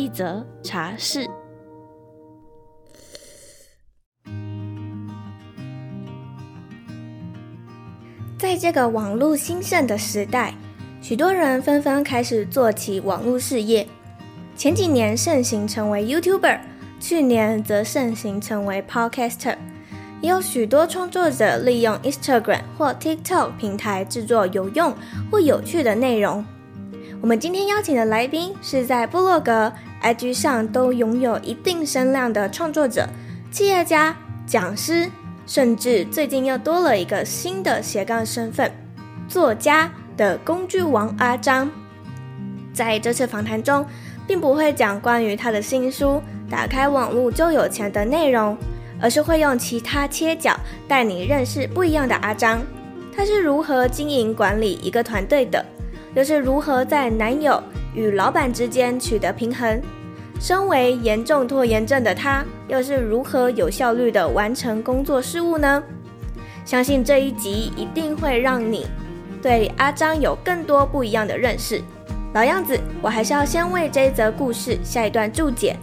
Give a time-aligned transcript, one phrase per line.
[0.00, 1.26] 一则茶室。
[8.38, 10.54] 在这个网络兴盛的时代，
[11.02, 13.86] 许多人纷纷开始做起网络事业。
[14.56, 16.60] 前几年盛行成为 YouTuber，
[16.98, 19.58] 去年则盛行成为 Podcaster。
[20.22, 24.94] 也有许多创作者利用 Instagram 或 TikTok 平台制作有用
[25.30, 26.42] 或有趣的内容。
[27.20, 29.70] 我们今天邀请的来宾是在部落格、
[30.02, 33.08] IG 上都拥有一定声量的创作者、
[33.50, 35.10] 企业家、讲师，
[35.46, 38.70] 甚至最近又多了一个新的斜杠身份——
[39.28, 41.70] 作家的工具王阿璋。
[42.72, 43.84] 在这次访谈中，
[44.26, 48.56] 并不会讲关于他的新书《打开网络就有钱》的内容。
[49.02, 50.54] 而是会用其他切角
[50.86, 52.60] 带你认识不一样的阿张，
[53.16, 55.64] 他是如何经营管理一个团队的，
[56.14, 57.62] 又是如何在男友
[57.94, 59.80] 与老板之间取得平衡？
[60.38, 65.82] 身为严重拖延症的他，又是如何有效率地完成工作事务呢？
[66.64, 68.86] 相信这一集一定会让你
[69.42, 71.82] 对阿张有更多不一样的认识。
[72.32, 75.76] 老样子，我还是要先为这一则故事下一段注解。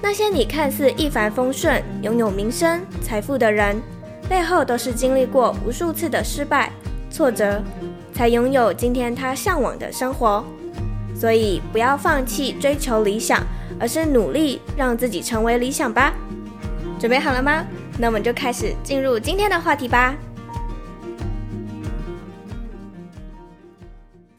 [0.00, 3.80] 那些你看似一帆风顺、拥有名声、财富的人，
[4.28, 6.70] 背后都是经历过无数次的失败、
[7.10, 7.62] 挫折，
[8.12, 10.44] 才拥有今天他向往的生活。
[11.22, 13.46] 所以，不要放弃追求理想，
[13.78, 16.12] 而是努力让自己成为理想吧。
[16.98, 17.64] 准备好了吗？
[17.96, 20.16] 那我们就开始进入今天的话题吧。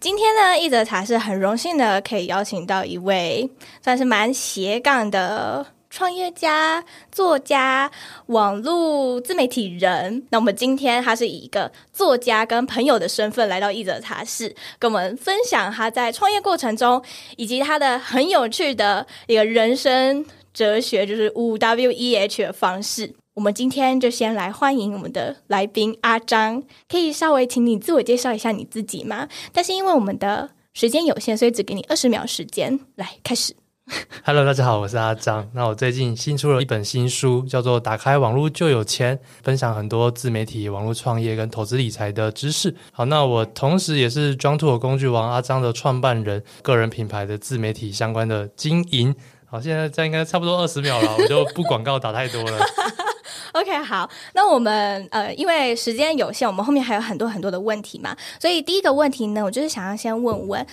[0.02, 3.50] 今天呢，一则茶是很荣幸的可以邀请到一位
[3.82, 7.92] 算是蛮斜杠的创业家、作家、
[8.26, 10.26] 网络自媒体人。
[10.32, 17.00] 那我们今天他是以一个作家跟朋友的身份来到一则茶室，跟我们分享他在创业过程中
[17.38, 23.14] 以及他的很有趣的一个人生哲学，就是五 W E H 的方式。
[23.36, 29.30] 我们今天就先来欢迎我们的来宾阿张，可以稍微请你自我介绍一下你自己吗？
[29.52, 33.56] 但是因为我们的时间有限，所以只给你二十秒时间来开始。
[34.24, 35.50] Hello，大家好，我是阿张。
[35.54, 42.74] 那我最近新出了一本新书，叫做《打开网络就有钱》，分享很多自媒体、网络创业跟投资理财的知识。
[42.94, 49.14] 好，那我同时也是装兔的工具王阿张的创办人，个人品牌的自媒体相关的经营。
[49.46, 52.66] 好，现在这应该差不多二十秒了， 我就不广告打太多了。
[53.52, 60.66] OK，好，那我们呃，因为时间有限，我们后面还有很多很多的问题嘛，所以第一个问题呢，我就是想要先问问，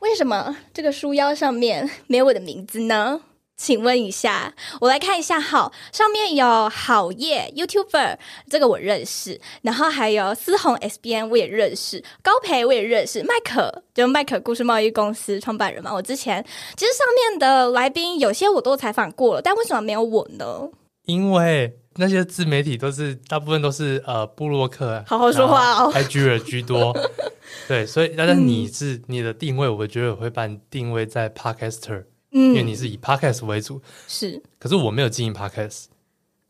[0.00, 3.20] 为什么这个书腰上面 没有我的名字呢？
[3.56, 8.16] 请问一下，我来看一下，好，上面有好业 YouTuber，
[8.48, 16.44] 这个我认识，然后还有思宏 SBN 我也认识，高培我也认识，麦可就麦可故事贸易公司创办人嘛，我之前
[16.76, 20.68] 其实上面的来宾有些我都采访过了，但为什么没有我呢？
[21.06, 21.76] 因为。
[21.98, 26.96] 那些自媒体都是大部分都是呃布洛克，好好说话哦，IG 人居多，
[27.66, 35.86] 对，所以但是你是、嗯、你的定位，我觉得我会把你定位在 Podcaster，嗯，因为你是以 Podcast 为主，是，可是我没有经营 Podcast，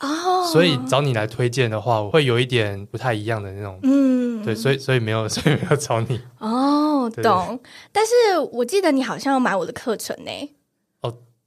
[0.01, 7.59] 哦，所以找你来推荐的话，我会有一点不太一样的那种，嗯，对，所以所以没有 所以没有找你，哦，懂，
[7.91, 8.13] 但是
[8.53, 10.31] 我记得你好像要买我的课程呢。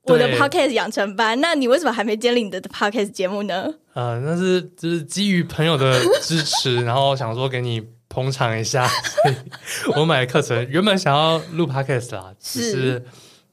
[0.03, 3.67] 我的 podcast 养成班，那你为什么还没建立你的 podcast 节目呢？
[3.93, 8.87] 呃，那是就是基于朋友的支持，然后想说给你捧场一下，
[9.63, 13.05] 所以我买的课程原本想要录 podcast 啦，是只是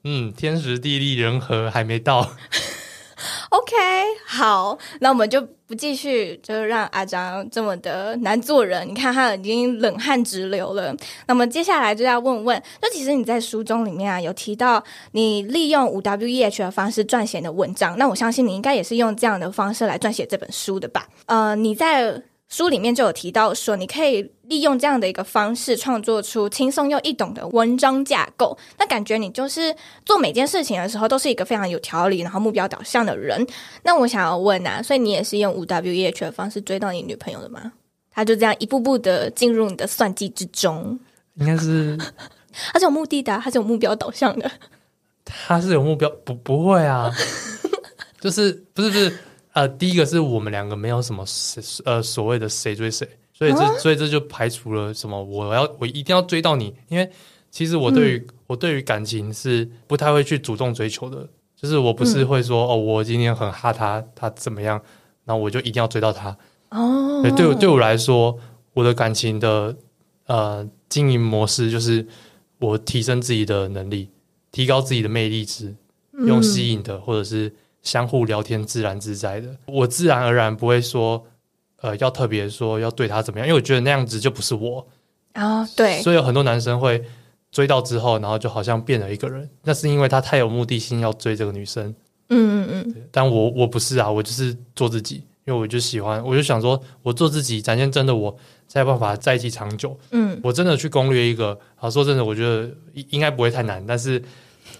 [0.04, 2.20] 嗯，天时地利人和还没到。
[3.50, 3.74] OK，
[4.26, 8.88] 好，那我们就不继续，就让阿张这么的难做人。
[8.88, 10.96] 你看他已经冷汗直流了。
[11.26, 14.82] 那么接下来就要问问，就其实你在书中里面啊，有提到
[15.12, 17.98] 你利用五 W E H 的方式撰写的文章。
[17.98, 21.06] 那我相信你应该也是用这样的方式来撰写这本书的吧？
[21.26, 22.22] 呃，你在。
[22.48, 28.56] 书里面就有提到说，你可以利用这样的一个方式创作出轻松又易懂的文章架构。
[28.78, 29.74] 那感觉你就是
[30.04, 33.46] 做每件事情的时候都是一个非常有条理，然后目标导向的人。
[33.82, 37.72] 那我想要问啊，所以你也是用五 W E H 的方式追到你女朋友的吗？
[38.10, 40.98] 他就这样一步步的进入你的算计之中？
[41.34, 41.96] 应该是，
[42.72, 44.50] 他是有目的的，他是有目标导向的。
[45.24, 47.12] 他是有目标，不不会啊，
[48.18, 49.18] 就是不是不是
[49.58, 57.10] 呃，第一个是我们两个没有什么谁呃所谓的谁追谁，所以这、啊、所以这就排除了什么我要我一定要追到你，因为
[57.50, 64.80] 其实我对于、嗯、我对于感情是不太会去主动追求的，就是我不是会说、嗯、哦，我今天很哈他他怎么样，
[65.24, 66.38] 然后我就一定要追到他
[66.70, 68.38] 哦，对，对我对我来说，
[68.74, 69.76] 我的感情的
[70.26, 72.06] 呃经营模式就是
[72.60, 74.08] 我提升自己的能力。
[74.50, 75.76] 提高自己的魅力值，
[76.26, 81.24] 用吸引的、嗯、或者是相互聊天、自然自在的，我自然而然不会说，
[81.80, 84.86] 呃，要特别说要对他怎么样，因为我觉得那样子就不是我
[85.32, 85.68] 啊、哦。
[85.76, 87.02] 对，所以有很多男生会
[87.50, 91.94] 追到之后，然后就好像变了一个人，那是因为他太有目的性要追这个女生。
[92.30, 92.94] 嗯嗯嗯。
[93.10, 98.36] 但我我不是啊，我就是做自己，因为我就喜欢，我就想说，我做自己，展现真的我，
[98.66, 99.98] 才有办法在一起长久。
[100.10, 103.82] 嗯，我真的去攻略一个，好说真的，我觉得应该不会太难。
[103.86, 104.22] 但是，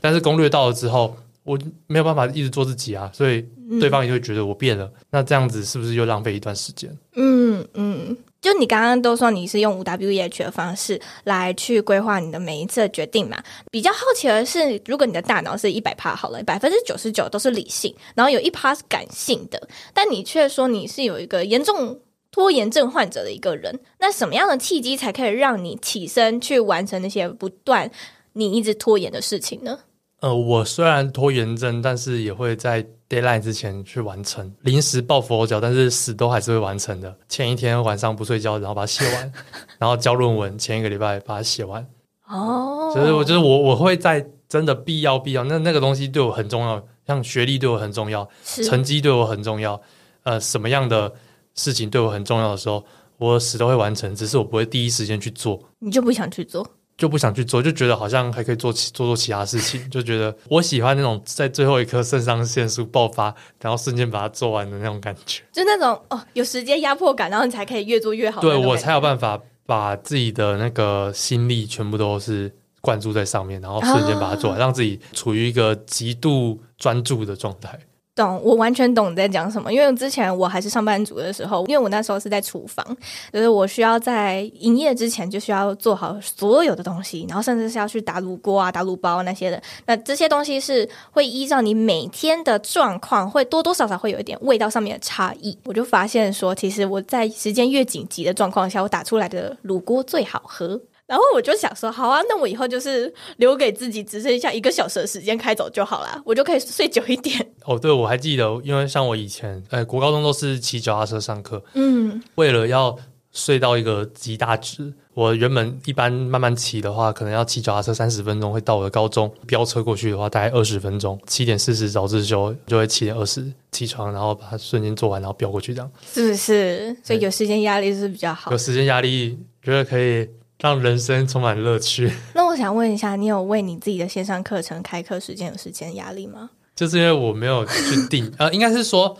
[0.00, 1.16] 但是攻略到了之后，
[1.48, 3.44] 我没有办法一直做自己啊，所以
[3.80, 4.90] 对方也会觉得我变了。
[5.10, 6.96] 那这样子是不是又浪费一段时间？
[7.14, 13.42] 嗯嗯，就你刚刚都说你是用五 W E H 的方式来去规划你的每一次的决定嘛？
[13.70, 21.98] 比较好奇的是，如果你的大脑是一百趴好了，百分之九十九都是理性，然后有一趴是感性的，但你却说你是有一个严重。
[22.30, 27.90] 拖延症患者的一个人，那什么样的契机才可以让你起身去完成那些不断
[28.34, 29.76] 你一直拖延的事情呢？
[30.20, 37.16] 呃，我虽然拖延症，但是也会在 deadline 之前去完成，临时抱佛脚，但是死都还是会完成的。
[37.28, 39.32] 前一天晚上不睡觉，然后把它写完，
[39.78, 41.86] 然后交论文，前一个礼拜把它写完。
[42.26, 49.80] 哦，所以我觉得我我会在真的必要必要，那那个东西对我很重要，像学历对我很重要，成绩对我很重要，
[50.24, 51.12] 呃，什么样的？
[51.54, 52.84] 事情对我很重要的时候，
[53.16, 55.60] 我死都会完成，只是我不会第一时间去做。
[55.80, 56.64] 你就不想去做？
[56.98, 65.40] 就不想去做，就觉得好像还可以做其做做其他事情，就觉得我喜欢那种在最后一刻肾上腺素爆发，然后瞬间把它做完的那种感觉。
[65.52, 68.40] 就那种哦，有时间压迫感，然后你才可以越做越好。
[68.40, 77.78] 对，我才有办法把自己的那个心力全部都是灌注在上面，然后瞬间把它做完，啊，让自己处于一个极度专注的状态。
[78.18, 79.72] 懂，我完全懂你在讲什么。
[79.72, 82.84] 因为之前我还是上班族的时候，因为我那时候是在厨房，
[83.32, 89.62] 就是我需要在营业之前就需要做好所有的东西，然后甚至是要去打卤锅啊、打卤包那些的。
[89.86, 95.56] 那这些东西是会依照你每天的状况，会多多少少会有一点味道上面的差异。
[95.64, 100.80] 我就发现说，其实我在时间越紧急的状况下，我打出来的卤锅最好喝。
[101.08, 107.50] 然后我就想说，好啊，那我以后就是留给自己只剩下一个小时的时间开走就好了，我就可以睡久一点。
[107.64, 112.94] 哦，对，我还记得，因为像我以前，呃，国高中都是骑脚踏车上课，嗯，为了要
[113.32, 126.94] 睡到一个极大值，我原本一般慢慢骑的话，可能要骑脚踏车三十分钟会到我的高中，飙车过去的话大概二十分钟，七点四十早自修就会七点二十起床，然后把它瞬间做完，然后飙过去这样，是不是？
[127.02, 130.28] 所以有时间压力是比较好，有时间压力觉得可以。
[130.60, 132.12] 让人生充满乐趣。
[132.34, 136.50] 那我想问一下，你有为你自己的线上课程开课时间有时间压力吗？
[136.74, 139.16] 就是因为我没有去定，呃，应该是说，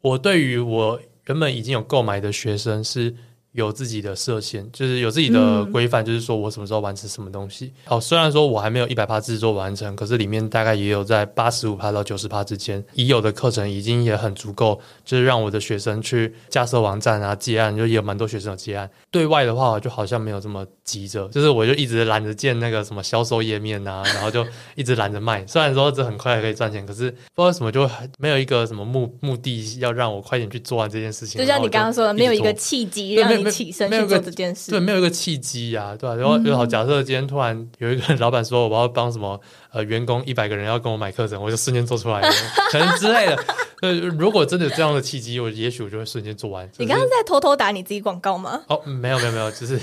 [0.00, 3.14] 我对于我原本已经有购买的学生是。
[3.52, 7.72] 有自己的设限，就是有自己的规范，就是说我什么时候完成什么东西。
[7.84, 18.88] 好、嗯，虽然说我还没有一百趴制作完成，可是里面大概也有在八十五趴到九十趴之间，已有的课程已经也很足够，就是让我的学生去架设网站啊、接案，就也有蛮多学生有接案。
[19.10, 24.44] 对外的话，我就好像没有这么急着，就是我就一直懒得建那个什么销售页面啊， 然后就
[24.74, 25.46] 一直懒得卖。
[25.46, 31.40] 虽然说这很快可以赚钱，可是不知道为什么就没有一个什么目目的要让我快点去做完这件事情。
[31.40, 33.50] 就像你刚刚说的，没有一个契机让你。
[33.50, 36.14] 起身去做这件事，对，没有一个契机呀，对吧？
[36.14, 39.38] 然后又好，假设今天突然有一个老板说我要帮什么
[39.72, 42.32] 呃员工一百个人要跟我买课程，我就瞬间做出来了，
[42.70, 43.44] 可能之类的。
[43.82, 46.70] 呃，如果真的有这样的契机，我也许我就会瞬间做完。
[46.78, 48.62] 你刚刚在偷偷打你自己广告吗？
[48.68, 49.78] 哦，没有没有没有，就是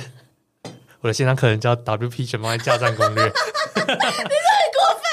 [1.01, 3.23] 我的线上课程叫 WP 全方位架站攻略。
[3.25, 3.31] 你
[3.81, 3.99] 很过
[4.93, 5.07] 分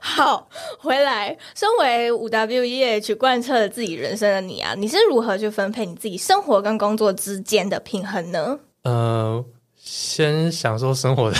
[0.00, 8.58] 好，回来，身为五 W E H 贯彻了自己人生的你啊，你是如何去分配你自己生活跟工作之间的平衡呢？
[8.82, 9.44] 呃，
[9.76, 11.36] 先享受生活的。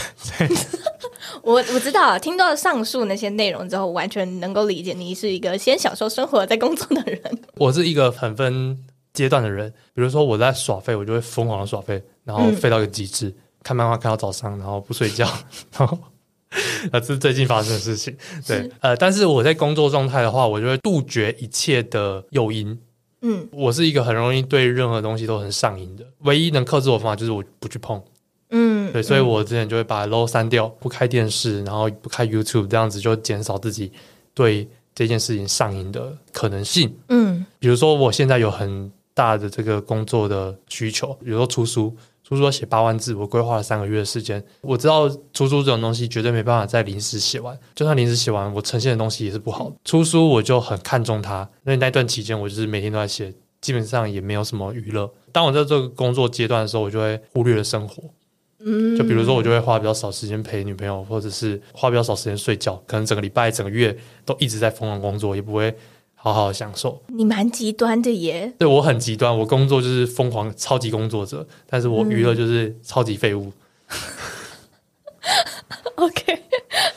[1.43, 7.21] 我我知道，听到上述那些内容之后，完全能够理解你是一个先享受生活再工作的人。
[7.57, 8.79] 我是一个很分
[9.13, 15.29] 阶段的人，比如说我在耍废，我就会疯狂的耍废，然后废到一个极致，嗯、看漫画看到早上，然后不睡觉，
[15.77, 15.99] 然后。
[16.91, 18.13] 啊，这是最近发生的事情。
[18.45, 22.77] 对，呃，但是我在工作状态的话，我就会杜绝一切的诱因。
[23.21, 26.05] 嗯，我是一个很容易对任何东西都很上瘾的。
[26.23, 28.03] 唯一能克制我的方法就是我不去碰。
[28.49, 33.93] 嗯，对，所以我之前就会把 low 删掉，不开电视，然后不开 YouTube，这样子就减少自己
[34.35, 36.93] 对这件事情上瘾的可能性。
[37.11, 41.97] 嗯，比如说我现在有很大的这个工作的需求，比如说出书。
[42.23, 44.41] 出书要写八万字，我规划了三个月的时间。
[44.61, 49.75] 我知道出书这种东西绝对没办法在临时写完，就算临时写完，我呈现的东西也是不好的。
[49.85, 55.13] 出书我就很看重它，因为那段期间我就是每天都在写，基本上也没有什么娱乐。
[55.33, 58.05] 当我在这个工作阶段的时候，我就会忽略了生活。
[58.61, 65.75] 嗯，就比如说我就会花比较少时间陪女朋友，或者是花比较少时间睡觉，可能整个礼拜、整个月都一直在疯狂工作，也不会。
[66.23, 68.53] 好好享受，你蛮极端的耶。
[68.59, 73.51] 对，我很极端，我工作就是疯狂超级工作者，但是我娱乐就是超级废物。
[73.89, 73.97] 嗯、
[75.97, 76.43] OK，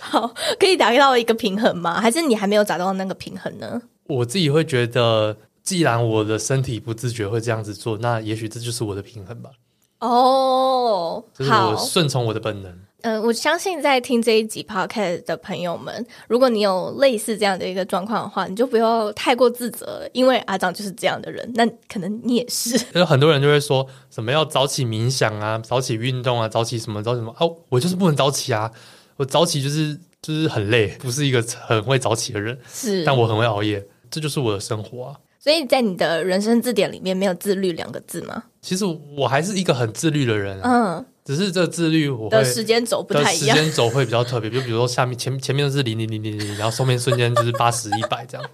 [0.01, 0.27] 好，
[0.59, 2.01] 可以达到一个平衡吗？
[2.01, 3.81] 还是你还没有找到那个平衡呢？
[4.07, 9.51] 我自己会觉得，既然我的身体不自觉会这样子做，那也许这就是我的平衡吧。
[9.99, 12.77] 哦，就是我顺从我的本能。
[13.03, 21.49] 嗯、呃，我相信在听这一集 podcast 的朋友们，如果你有类似这样的一个状况的话，你就不要太过自责，因为阿长就是这样的人。
[21.55, 22.79] 那可能你也是。
[22.93, 28.71] 有 很多人就会说什么要早起冥想啊，早起运动啊，早起什么早起什么哦，我就是不能早起啊，
[29.17, 32.57] 我早起就是就是很累，不是一个很会早起的人。
[32.71, 35.15] 是，但我很会熬夜，这就是我的生活啊。
[35.39, 38.43] 所以在你的人生字典里面没有自律两个字吗？
[38.61, 38.85] 其实
[39.17, 41.05] 我还是一个很自律的人，啊，嗯。
[41.25, 44.49] 只是这自律，我的时间轴不太一样，时间轴会比较特别。
[44.49, 48.49] 就比如说下面前前面是零零零零零，然后后面瞬间就是八十一百这样。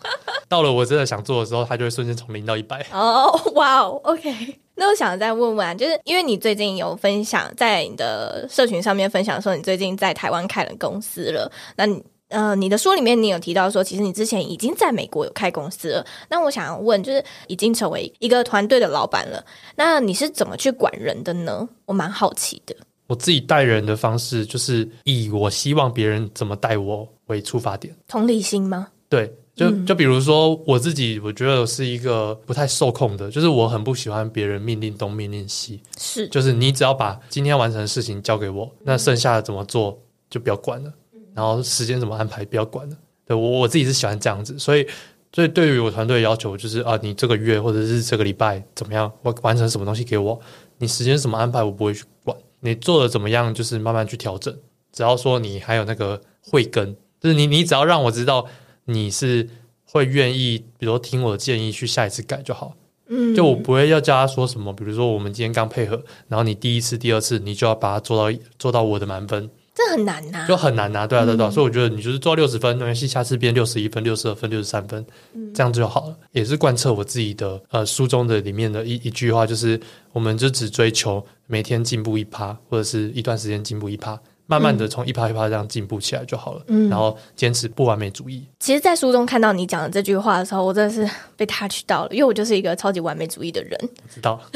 [0.48, 2.86] 到了我真的想做的时候，它就会瞬间从零到一百。
[2.92, 4.34] 哦，哇哦，OK。
[4.76, 12.04] 那我想再问问，就是因为你最近有分享在你的社群上面分享说，你最近在台湾开了公司了，那你。
[12.30, 16.06] 呃，你的书里面你有提到说，其实你之前已经在美国有开公司了。
[16.30, 19.44] 那我想要问，就是已经成为一个团队的老板了，
[19.76, 21.68] 那你是怎么去管人的呢？
[21.86, 22.76] 我蛮好奇的。
[23.08, 27.96] 我自己带人的方式，就是以我希望别人怎么带我为出发点。
[28.08, 28.90] 同理心吗？
[29.10, 35.82] 对，就就比如说我自己，我觉得我是一个不太受控的，就是我很不喜欢别人命令东命令西。
[35.98, 40.94] 是，就是你只要把今天完成的事情交给我，那剩下的怎么做就不要管了。
[41.40, 42.98] 然后时间怎么安排，不要管了。
[43.26, 44.86] 对，我我自己是喜欢这样子，所以
[45.32, 50.38] 所以对于我团队的要求就是啊，你这个月或者是这个礼拜怎么样，我完成什么东西给我，
[50.80, 52.36] 你时间怎么安排，我不会去管。
[52.60, 54.54] 你做的怎么样，就是慢慢去调整。
[54.92, 58.46] 只要说你还有那个慧根，就是你你只要让我知道
[58.84, 59.48] 你是
[59.86, 62.74] 会愿意，比如说听我的建议去下一次改就好。
[63.08, 69.50] 嗯，就我不会要叫他说什么，比如说我们今天刚配合，然后你第一次、第二次你就要把它做到做到我的满分。
[69.90, 75.04] 这很难呐、啊，就很难呐、啊，对啊，对啊，对啊、嗯，所以我觉得你就是做到六十分，没关系，下次变六十一分、六十二分、六十三分、
[75.34, 76.16] 嗯，这样就好了。
[76.32, 79.80] 也是贯彻我自己的呃书中的里面的一一句话，就是
[80.14, 86.62] 我们就只追求每天进步一趴，或者是一段时间进步一趴，慢慢的从一趴一趴这样进步起来就好了。
[86.68, 88.46] 嗯，然后坚持不完美主义。
[88.60, 93.78] 其实，在书中看到你讲的这句话的时候，我真的是被 touch 到了，因为我就是一个超级完美主义的人。
[93.82, 94.40] 我知道，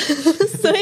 [0.62, 0.80] 所以。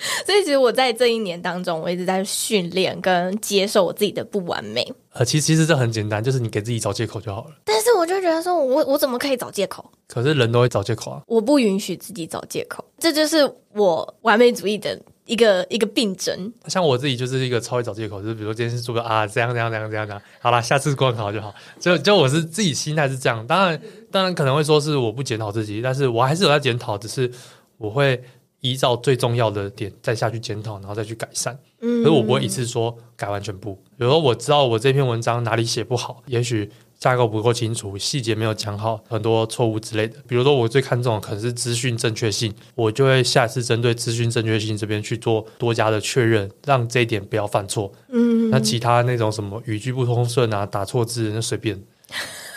[0.24, 4.92] 所以，其实我在这一年当中，我一直在训练跟接受我自己的不完美。
[5.12, 7.50] 呃，其实其实这很简单，就是你给自己找借口就好了。
[7.64, 9.84] 但是，我就觉得说，我我怎么可以找借口？
[10.08, 11.22] 可是人都会找借口啊！
[11.26, 16.52] 我不允许自己找借口，这就是我完美主义的一个一个病症。
[16.66, 21.54] 像我自己就是一个超会找借口，就是比如说今天是做个啊，这样这样这样这样这样，好了，下次过考就好。
[21.78, 23.80] 就就我是自己心态是这样，当然
[24.10, 27.30] 当然可能会说是我不检讨自己，但是我还是有在检讨，只是
[27.76, 28.22] 我会。
[28.60, 31.58] 依照最重要的点再下去检讨，然后再去改善。
[31.80, 33.74] 嗯，可是我不会一次说改完全部。
[33.96, 40.16] 比如说我知道我这篇文章哪里写不好，也许架构不够清楚，细节没有讲好，很多错误之类的。
[40.28, 47.90] 比如说我最看重的可能是资讯正确性，我就会下次针对资讯正确性这边去做多加的确认，让这一点不要犯错。
[48.10, 51.82] 嗯，那其他那种什么语句不通顺啊，打错字那随便，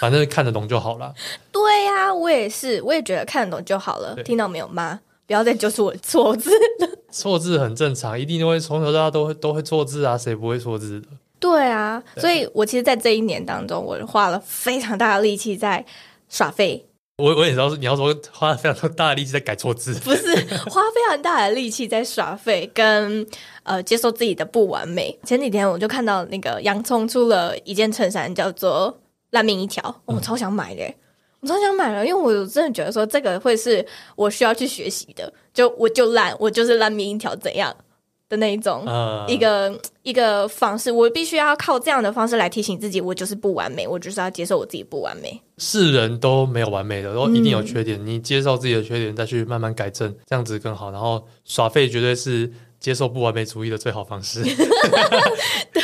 [0.02, 1.14] 反正看得懂就好了。
[1.50, 4.14] 对呀、啊，我也是，我也觉得看得懂就好了。
[4.26, 5.00] 听到没有吗？
[5.26, 11.08] 不要再揪出我错字了， 错字很正常，一定都会从头到大都会都会错字啊，谁不会错字的？
[11.40, 15.86] 对啊，所以我其实，在这一年当中，我花了非常大的力气在
[16.30, 16.86] 耍废。
[17.18, 20.36] 我我也知道，你要说花了非常大的力气在改错字，不是
[20.70, 23.26] 花非常大的力气在耍废，跟
[23.64, 25.16] 呃接受自己的不完美。
[25.24, 28.98] 前几天我就看到那个洋葱出了一件衬衫，叫做
[29.30, 30.82] 烂命一条，我超想买的。
[31.44, 33.86] 我超想买了，因为我真的觉得说这个会是
[34.16, 35.32] 我需要去学习的。
[35.54, 37.76] 就我就烂，我就是烂命一条，怎样
[38.30, 39.28] 的那一种、uh...
[39.28, 45.40] 一个一个方式，我必须要靠这样的方式来提醒自己，我就是不完美，我就是要接受我自己不完美。
[45.58, 48.08] 是人都没有完美的，都一定有缺点、嗯。
[48.08, 50.90] 你接受自己的缺点，再去慢慢改正，这样子更好。
[50.92, 54.42] 然后耍废绝对是接受不完美主义的最好方式。
[55.72, 55.84] 对，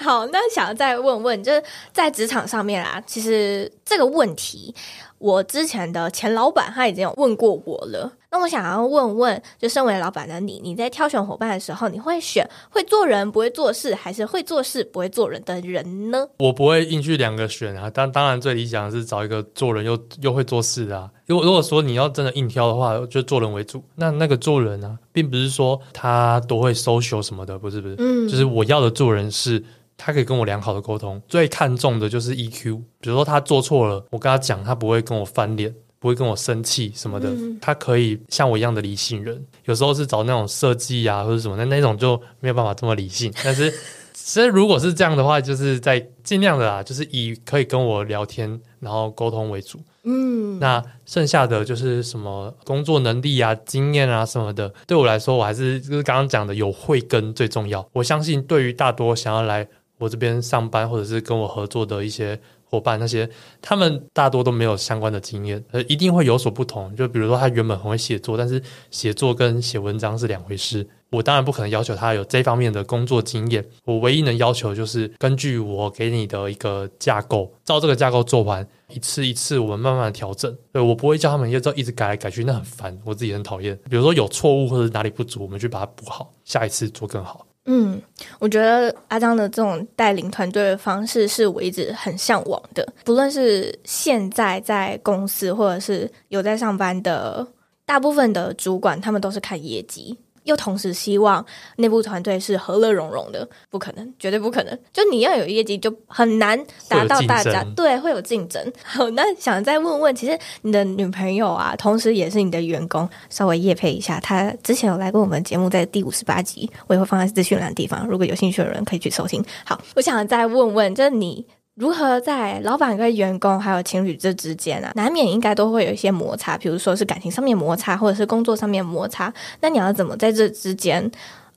[0.00, 4.74] 好，那想要再问问，就是在职场上面啊，其实这个问题，
[5.18, 8.10] 我之前的前老板他已经有问过我了。
[8.32, 16.28] 那我想要问问，就身为老板的你，你在挑选伙伴的时候，你会选会做人不会做事，还是会做事不会做人的人呢？
[16.38, 21.10] 我不会硬去两个选啊，当当然最理想的是找一个做人又又会做事的啊。
[21.26, 23.82] 如果如果说你要真的硬挑的话，就做人为主。
[23.96, 29.60] 那那个做人啊，并不是说他都会 social 什么的，不是不是，嗯，就是我要的做人是
[30.00, 32.76] 他可以跟我良好的沟通，最看重的就是 EQ。
[33.00, 35.74] 比如说他做错了，我跟他讲，他不会跟我翻脸。
[36.00, 39.38] 不会跟我生气什么的，嗯、他可以像我一样的理性人。
[39.66, 43.30] 有时候是找那种设计啊或者什么，那那种就没有办法这么理性。
[43.44, 43.70] 但是，
[44.14, 49.78] 其实如果是这样的话，就是在尽量的啦，就是以可以跟我聊天然后沟通为主。
[50.04, 57.86] 嗯，那剩下的就是什么工作能力啊、经验啊什么的，对我来说，我还是就是刚刚讲的有慧根最重要。
[57.92, 59.68] 我相信，对于大多想要来
[60.00, 62.36] 我这边上班或者是跟我合作的一些。
[62.72, 63.28] 伙伴那些，
[63.60, 66.94] 他们大多都没有相关的经验，呃，一定会有所不同。
[66.94, 70.88] 就比如说，他原本很会写作，但是写作跟写文章是两回事。
[71.10, 73.68] 我当然不可能要求他有这方面的工作经验。
[73.84, 80.56] 我唯一能要求就是根据我给你的一个架构，照这个架构做完，一次一次我们慢慢调整。
[80.72, 83.76] 对，我不会叫他们一直一直改来改去，那很烦，我自己很讨厌。
[83.90, 87.44] 比如说有错误或者哪里不足，我们去把它补好，下一次做更好。
[87.66, 88.00] 嗯，
[88.38, 92.86] 我觉得阿张的这种带领团队的方式是我一直很向往的。
[93.04, 97.46] 不论是现在在公司，或者是有在上班的，
[97.84, 100.18] 大部分的主管，他们都是看业绩。
[100.44, 101.44] 又同时希望
[101.76, 104.78] 内部团队是和乐融融的，不可能，绝对不可能。
[104.92, 108.72] 就你要有业绩，就很难达到大家，对，会有竞争。
[108.82, 119.44] 好，那想再问问，其实你的女朋友啊，同时也是你的员工，稍微夜配一下，她之前有来过我们节目，在第五十八集，我也会放在资讯栏地方，如果有兴趣的人可以去收听。
[119.64, 121.46] 好，我想再问问，就是你。
[121.80, 129.32] 如何在老板跟员工还有情侣这之间啊，难免应该都会有一些摩擦，比如说是感情上面摩擦，或者是工作上面摩擦。
[129.62, 131.10] 那你要怎么在这之间，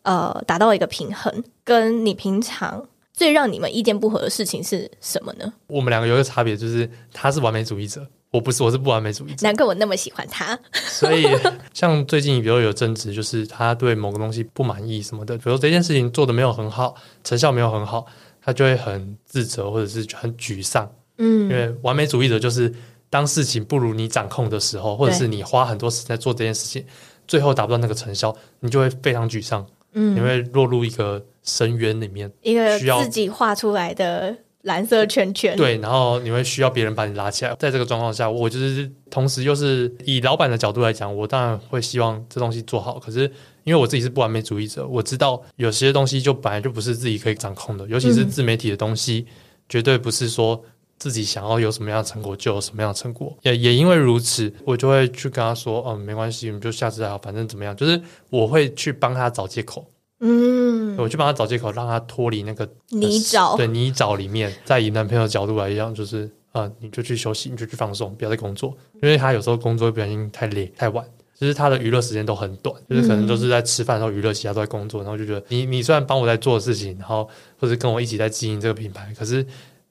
[0.04, 1.44] 呃，达到一个平衡？
[1.66, 5.52] 跟你平常最让你们意见不合的事情是什么呢？
[5.68, 9.46] 我们两个有一个差别，就是他是完美主义者，我不是，我是不完美主义者。
[9.46, 10.58] 难怪我那么喜欢他。
[10.74, 11.28] 所以，
[11.74, 18.06] 像最近比如有争执，就是他对某个东西不满意什么的，比如说这件事情做的没有很好，成效没有很好。
[18.46, 22.74] 他就会很自责，或者是很沮丧，嗯，因为完美主义者就是
[23.10, 26.86] 当事情不如你掌控的时候，或者是你花很多时间在做这件事情，
[27.26, 37.56] 最后达不到那个成效，你就会非常沮丧，嗯，你会落入一个深渊里面，一个需要自己画出来的蓝色圈圈，对，然后你会需要别人把你拉起来。
[37.58, 43.32] 在这个状况下，我就是同时又是以老板的角度来讲，我当然会希望这东西做好，可是。
[43.64, 49.34] 因为我自己是不完美主义者，我知道有些东西就本来就不是自己可以掌控的，尤其是自媒体的东西，嗯、
[49.70, 50.62] 绝对不是说
[50.98, 53.36] 自己想要有什么样的成果就有什么样的成果。
[53.42, 59.86] 也也因为如此，我就会去跟他说：“嗯，没关系，我们就下次再好，反正怎么样。”就是我会去帮他找借口，
[60.20, 64.54] 嗯，我去帮他找借口，让他脱离那个泥沼，对泥沼里面。
[64.64, 71.06] 在以男朋友的角度来讲，就是啊、嗯，你就去休息，你就去放松，不要再工作，因为他有时候工作不小心太累太晚。
[71.44, 77.30] 就是他的娱乐时间都很短，就是可能都是在吃饭的时候娱乐，其他都在工作，然后就觉得你你虽然帮我在做事情，然后
[77.60, 79.46] 或者跟我一起在经营这个品牌，可是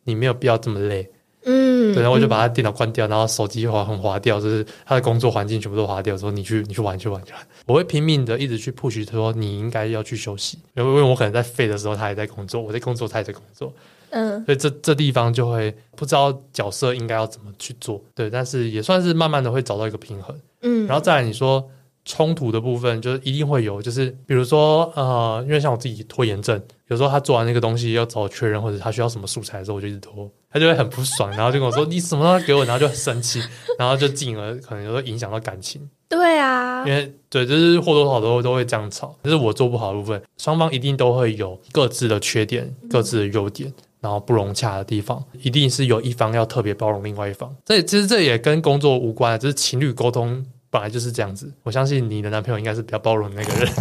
[0.05, 1.07] 你没有必要这么累，
[1.45, 13.73] 嗯，对，然后我就把他电脑关掉，然后手机划很划掉，就是他的工作环境全部都划掉，说你去你去玩去玩去玩，我会拼命的一直去 push 他说你应该要去休息，因为因为我可能在废的时候他也在工作，我在工作他也在工作。
[14.15, 21.69] 嗯，所以这这地方就会不知道角色应该要怎么去做，对，但是也算是慢慢的会找到一个平衡，嗯，然后再来你说
[22.05, 33.41] 冲突的部分，就是一定会有，就是比如说呃，因为像我自己拖延症，有时候他做完那个东西要找我确认，或者他需要什么素材的时候，我就一直拖，他就会很不爽，然后就跟我说你什么都给我，然后就很生气，
[33.79, 43.73] 然后就进而可能有时候影响到感情，对啊，因为对，就是或多或少都都会这样吵，就是我做不好的部分，双方一定都会有各自的缺点，各自的优点。
[44.01, 47.55] 然后不融洽的地方，一定是有一方要特别包容另外一方。
[47.65, 51.53] 这其实这也跟工作无关，就是情侣沟通本来就是这样子。
[51.63, 53.73] 我相信你的男朋友应该是比较包容的那个人，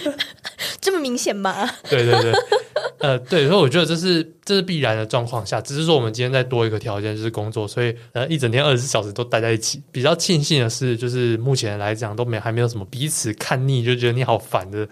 [0.80, 1.68] 这么明显吗？
[1.90, 2.32] 对对对，
[3.00, 9.82] 呃，对，所以我觉得这是这是必然的状况下，只是说我们今天再多一个条件就是工作，所以呃一整天二十四小时都待在一起。
[9.92, 14.88] 比较庆幸的是，就是目前来讲都没还没有什么彼此看腻就觉得你好烦的。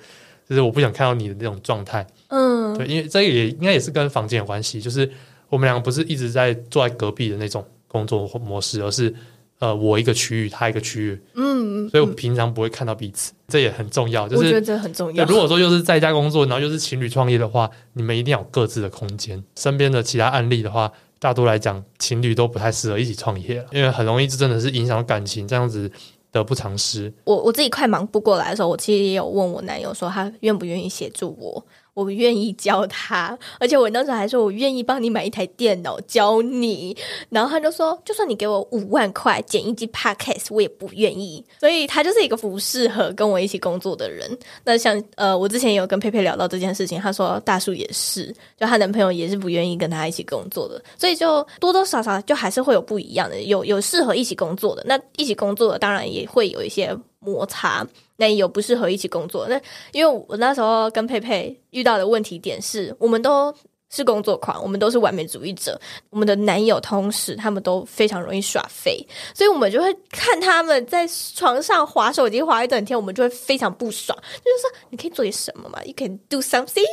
[0.48, 4.81] 就是我不想看到你的那种状态，嗯，对，因为这个也应该也是跟房间有关系。
[4.81, 5.09] 就是
[5.48, 9.14] 我们两个不是一直在坐在隔壁的那种工作模式，而是
[9.60, 14.26] 呃，我一个区域，他一个区域，嗯，所以我平常不会看到彼此，嗯、这也很重要。
[14.26, 15.22] 就是、我觉得这很重要。
[15.26, 19.44] 如果说又是在家工作，然后又是情侣创业的话，你们一定要有各自的空间。
[19.56, 25.92] 身边的其他案例的话，大多来讲，情侣都不太适合一起创业，因为很容易就真的是影响感情，这样子
[26.32, 27.12] 得不偿失。
[27.24, 31.62] 我我自己快忙不过来的时候，我其实也有问我男友说，他愿不愿意协助我。
[32.00, 36.96] 我愿意教他，而且我那时候还说，我愿意帮你买一台电脑教你。
[37.28, 41.44] 然后他就说，就算你给我五万块剪一集 Podcast，我也不愿意。
[41.58, 44.38] 所以他就是一个不适合跟我一起工作的人。
[44.64, 50.82] 那像呃，我之前有跟佩佩聊到这件事情，他说大树也是，就她男朋友也是不愿意跟他一起工作的。
[50.96, 57.87] 所以就多多少少就还是会有不一样的，有有适合一起工作的，那一起工作的当然也会有一些摩擦。
[58.16, 59.59] 那也有不适合一起工作，那
[59.92, 63.54] 因为我那时候跟佩佩遇到的问题点是，我们都
[63.88, 65.80] 是工作狂，我们都是完美主义者，
[66.11, 69.02] 我们的男友同时他们都非常容易耍废，
[69.35, 76.85] 所以我们就会看他们在床上滑手机滑一整天，我们就会非常不爽，就是说你可以做点什么嘛，You can do something。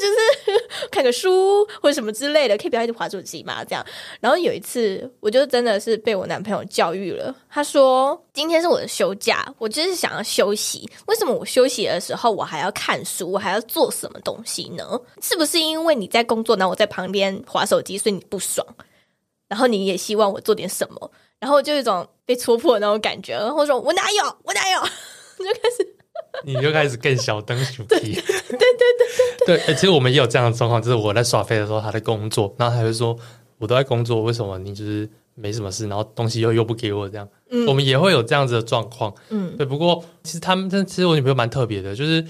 [0.00, 3.64] 就是 看个书或者什么之类的，可以不要一直滑手机嘛？
[3.64, 3.84] 这样。
[4.20, 7.34] 然后有一次，我就真的是被我男朋友教育了。
[7.50, 10.88] 他说：“今天是我的休假，我就是想要休息。
[11.06, 15.00] 为什么我休息的时候我还要看书，我还要做什么东西呢？
[15.20, 18.66] 是不是因为你在工作，然后我在旁边滑手机，所以你不爽？
[19.48, 21.10] 然后你也希望我做点什么？
[21.38, 23.34] 然后就一种被戳破的那种感觉。
[23.34, 24.80] 然后说我哪有，我哪有，
[25.38, 25.96] 就开始。”
[26.44, 28.58] 你就开始更小灯主题，对对对
[29.46, 29.74] 对对，对。
[29.74, 33.16] 其实我们也有这样的状况，就是我在耍飞的时候，他在工作，然后他就说
[33.58, 39.66] ：“我都在工作，为什么你就是没什么事，然后东西又又不给我这样？”嗯，我们也会有这样子的状况，嗯，对。
[39.66, 42.24] 不过其实他们，但其实我女朋友蛮特别的，就是。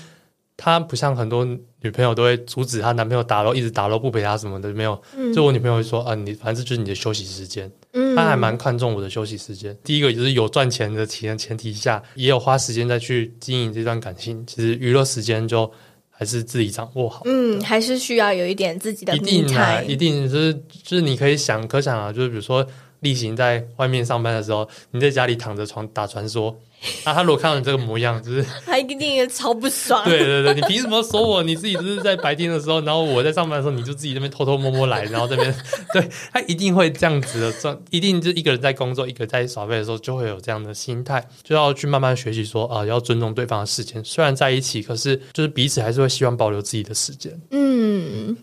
[0.54, 1.44] 她不像很多
[1.80, 5.00] 女朋友都会阻止她男朋友打喽，一直打喽，不陪她什么的，没有。
[5.16, 7.72] 嗯、就我女朋友会说啊，你反正就是你的休息时间。
[7.92, 9.76] 嗯，他还蛮看重我的休息时间。
[9.84, 14.44] 第一个就是有赚钱的前前提下，也有花时间再去经营这段感情。
[14.46, 15.70] 其实娱乐时间就
[16.10, 17.22] 还是自己掌握好。
[17.24, 19.16] 嗯，还是需要有一点自己的。
[19.16, 22.66] 一定啊，一定就是就是你可以想可想啊，就是比如说
[23.00, 26.56] 例行在外面上班的时候，你在家里躺着床打传说。
[27.04, 30.04] 啊，他如果看到你这个模样，就是 他一定也超不爽。
[30.04, 31.42] 对对对，你凭什么说我？
[31.42, 35.54] 你自己就是在白天的时候，然后我在上班的时候，你就自己那边偷偷摸摸来， 然后这边，
[35.92, 44.04] 对，他一定会这样子的，这一定就一个人在工作，一个人在耍废的时候，就会有这样的心态，就要去慢慢学习说啊，要尊重对方的时间。
[44.04, 47.40] 虽然在一起，可是就是彼此还是会希望保留自己的时间。
[47.50, 48.36] 嗯，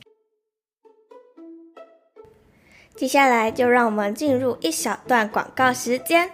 [2.96, 6.32] 接下来就让我们进入一小段广告时间。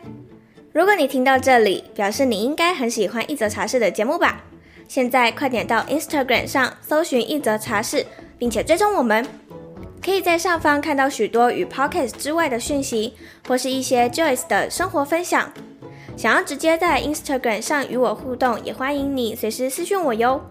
[0.75, 4.43] 如果你听到这里，表示你应该很喜欢一则茶室的节目吧？
[4.89, 8.05] 现在快点到 Instagram 上搜寻一则茶室，
[8.37, 9.25] 并且追踪我们，
[10.03, 13.13] 可以在上方看到许多与 Podcast 之外的讯息，
[13.47, 15.49] 或是一些 Joyce 的生活分享。
[16.17, 20.41] 想要直接在 Instagram 上与我互动，也欢迎你随时私讯我哟。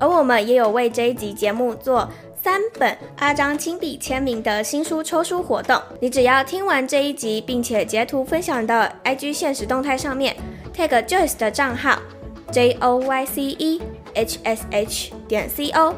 [0.00, 2.08] 而我们也有为这一集节目做。
[2.42, 10.34] 三本阿张亲笔签名的新书抽书活动，你只要听完这一集，并且截图分享到 IG 限时动态上面
[10.74, 11.96] ，tag Joyce 的账号
[12.50, 13.80] J O Y C E
[14.14, 15.94] H S H 点 C O，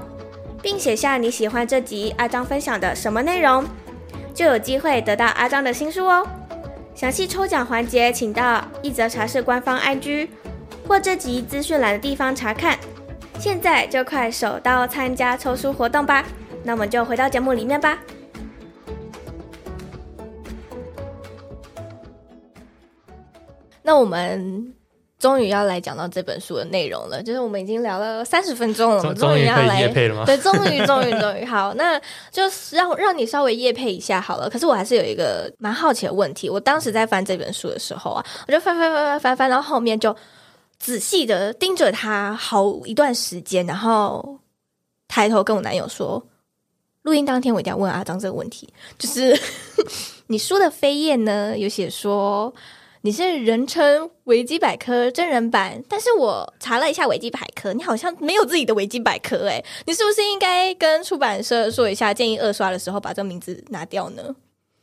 [0.61, 3.65] 并写下你喜欢这集阿张分享的什么内容，
[4.35, 6.27] 就有机会得到阿张的新书哦。
[6.95, 10.29] 详细抽奖环节，请到一则茶室官方 IG
[10.87, 12.79] 或这集资讯栏的地方查看。
[13.39, 16.25] 现在就快手到参加抽书活动吧！
[16.63, 17.99] 那我们就回到节目里面吧。
[23.83, 24.73] 那我们
[25.19, 34.49] 终于要来讲到这本书的内容了，就是我们已经聊了三十分钟了，我们终于要来，对，终于， 终于，终于，好，那就是让让你稍微夜配一下好了。
[34.49, 40.17] 可是我还是有一个蛮好奇的问题，我当时在翻这本书的时候啊，我就翻翻翻翻翻翻，然后后面就。
[40.85, 44.39] 仔细的盯着他好一段时间，然后
[45.09, 46.23] 抬头跟我男友说
[47.01, 48.69] ：“录音当天我一定要问阿张这个问题，
[48.99, 49.35] 就是
[50.29, 52.53] 你说的飞燕呢，有写说
[53.01, 64.37] 你是人称维基百科真人版，但是我查了一下维基百科，你好像没有自己的维基百科诶，你是不是应该跟出版社说一下，建议二刷的时候把这个名字拿掉呢？”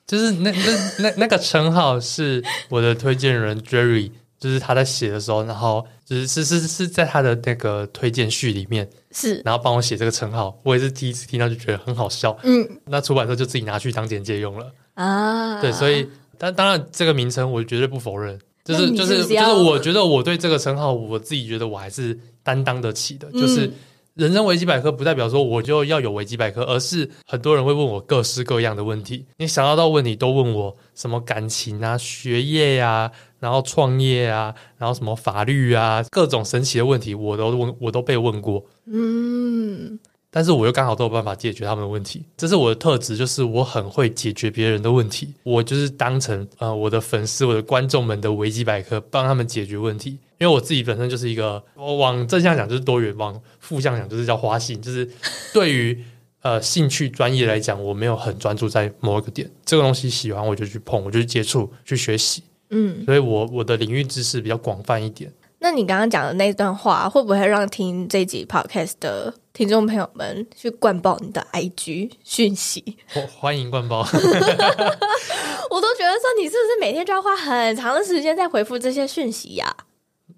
[0.07, 4.09] 就是那那那那个称号是我的推荐人 Jerry。
[4.41, 12.35] 就是他在写的时候，然后就是是是是在他的那个推荐序里面是，然后帮我写这个称号，我也是第一次听到就觉得很好笑。
[12.41, 15.61] 嗯，那出版社就自己拿去当简介用了啊。
[15.61, 23.71] 对，所以但当然这个名称我绝对不否认，就是就是就是我觉得我对这个称号我自己觉得我还是担当得起的，嗯、就是
[24.15, 29.25] 人生维基百科不代表说我就要有维基百科，而是很多人会问我各式各样的问题。
[29.37, 38.65] 你想要到问题都问我，什么感情啊、学业呀、啊，然后创业啊，然后什么法律啊，各种神奇的问题我都问，我都被问过。
[38.85, 39.99] 嗯。
[40.33, 45.33] 但是我又刚好都有办法解决他们的问题，这是我的特质，就是我很会解决别人的问题。
[45.43, 50.17] 我就是当成呃我的粉丝、我的观众们的维基百科，帮他们解决问题。
[50.41, 55.07] 因为我自己本身就是一个，我往正向讲就是多元，往负向讲就是叫花心，就是
[55.53, 56.03] 对于
[56.41, 62.41] 呃兴趣专业来讲，我没有很专注在某一个点，这个东西喜欢我就去碰，我就去接触、去学习。
[62.71, 65.31] 嗯，所以我我的领域知识比较广泛一点。
[65.59, 72.97] 那你刚刚讲的那段话，会不会让听这集 podcast 的听众朋友们去灌爆你的 IG 讯息？
[73.13, 73.99] 我欢迎灌爆！
[75.69, 79.71] 我都觉得说，你是不是每天就要花很长的时间在回复这些讯息呀？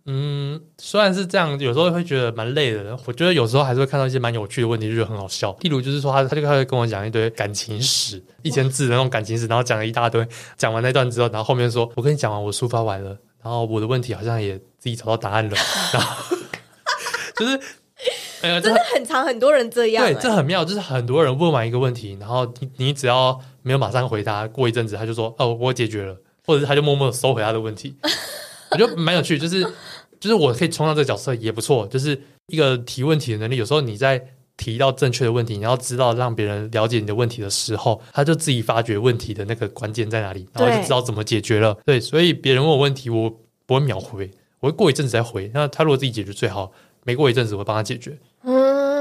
[0.05, 2.97] 嗯，虽然是这样，有时候会觉得蛮累的。
[3.05, 5.55] 我觉得有时候还是会看到一些蛮有趣的问题，就觉得很好笑。
[5.61, 10.27] 例如就是说，他他就开始跟我讲一堆感情史，一千字的那种感情史，然后讲了一大堆。
[10.57, 15.55] 讲完那段之后，然后后面说：“我跟你讲完，我抒发完了。”然后我的问题好像也自己找到答案了，
[15.91, 16.37] 然后
[17.35, 17.59] 就是，
[18.41, 27.97] 哎呀，真的很长，很多人这样，对，这很妙，就是很多人问完一个问题，然后你你只要没有马上回答，过一阵子他就说哦，我解决了，或者是他就默默收回他的问题，
[28.73, 29.61] 我觉得蛮有趣，就是
[30.19, 34.27] 就是我可以充当这个角色也不错，就是一个提问题的能力，有时候你在。
[34.55, 41.73] 提到正确的问题，你要知道让别人了解你的问题的时候，他就自己发觉问题的那个关键在哪里，然后就知道怎么解决了。
[41.83, 43.27] 对，对，所以别人问我问题，我
[43.65, 45.49] 不会秒回，我会过一阵子再回。
[45.55, 46.71] 那他如果自己解决最好，
[47.03, 48.15] 没过一阵子我会帮他解决。
[48.43, 48.53] 嗯，